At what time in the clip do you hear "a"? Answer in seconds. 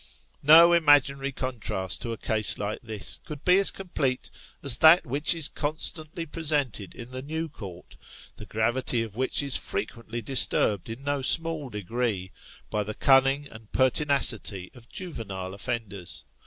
2.11-2.17